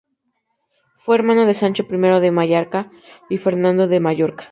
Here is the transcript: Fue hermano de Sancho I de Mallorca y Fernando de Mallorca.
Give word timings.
Fue 0.95 1.15
hermano 1.15 1.45
de 1.45 1.53
Sancho 1.53 1.83
I 1.87 2.21
de 2.21 2.31
Mallorca 2.31 2.89
y 3.29 3.37
Fernando 3.37 3.87
de 3.87 3.99
Mallorca. 3.99 4.49